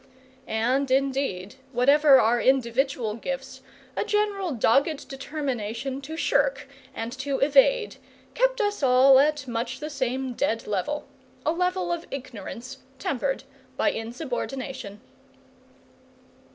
And, 0.47 0.89
indeed, 0.89 1.57
whatever 1.73 2.19
our 2.19 2.41
individual 2.41 3.13
gifts, 3.13 3.61
a 3.95 4.03
general 4.03 4.51
dogged 4.55 5.07
determination 5.07 6.01
to 6.01 6.17
shirk 6.17 6.67
and 6.95 7.11
to 7.19 7.37
evade 7.37 7.97
kept 8.33 8.59
us 8.59 8.81
all 8.81 9.19
at 9.19 9.47
much 9.47 9.79
the 9.79 9.91
same 9.91 10.33
dead 10.33 10.65
level, 10.65 11.05
a 11.45 11.51
level 11.51 11.91
of 11.91 12.07
ignorance 12.09 12.79
tempered 12.97 13.43
by 13.77 13.91
insubordination. 13.91 15.01